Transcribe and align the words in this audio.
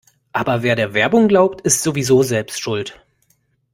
Aber 0.31 0.63
wer 0.63 0.75
der 0.75 0.95
Werbung 0.95 1.27
glaubt, 1.27 1.61
ist 1.61 1.83
sowieso 1.83 2.23
selbst 2.23 2.59
schuld. 2.59 2.99